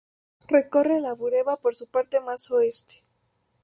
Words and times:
Recorre 0.47 0.99
la 0.99 1.13
Bureba 1.13 1.57
por 1.57 1.75
su 1.75 1.85
parte 1.85 2.19
más 2.21 2.49
oeste. 2.49 3.03